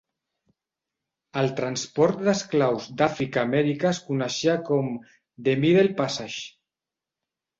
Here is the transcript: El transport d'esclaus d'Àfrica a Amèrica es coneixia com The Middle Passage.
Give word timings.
El 1.41 1.51
transport 1.59 2.23
d'esclaus 2.29 2.87
d'Àfrica 3.01 3.41
a 3.41 3.45
Amèrica 3.49 3.91
es 3.91 4.01
coneixia 4.07 4.55
com 4.71 4.89
The 5.49 5.55
Middle 5.67 5.93
Passage. 6.03 6.41